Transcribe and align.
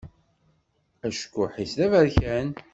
Acekkuḥ-is 1.05 1.71
d 1.77 1.79
aberkan. 1.85 2.49